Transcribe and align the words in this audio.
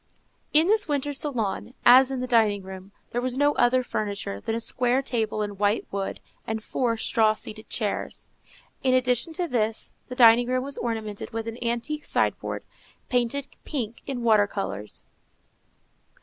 In 0.51 0.65
this 0.65 0.87
winter 0.87 1.13
salon, 1.13 1.75
as 1.85 2.09
in 2.09 2.21
the 2.21 2.25
dining 2.25 2.63
room, 2.63 2.91
there 3.11 3.21
was 3.21 3.37
no 3.37 3.53
other 3.53 3.83
furniture 3.83 4.41
than 4.41 4.55
a 4.55 4.59
square 4.59 5.03
table 5.03 5.43
in 5.43 5.59
white 5.59 5.85
wood, 5.91 6.19
and 6.47 6.63
four 6.63 6.97
straw 6.97 7.35
seated 7.35 7.69
chairs. 7.69 8.27
In 8.81 8.95
addition 8.95 9.31
to 9.33 9.47
this 9.47 9.91
the 10.07 10.15
dining 10.15 10.47
room 10.47 10.63
was 10.63 10.79
ornamented 10.79 11.29
with 11.33 11.47
an 11.47 11.63
antique 11.63 12.05
sideboard, 12.05 12.63
painted 13.09 13.47
pink, 13.63 14.01
in 14.07 14.23
water 14.23 14.47
colors. 14.47 15.03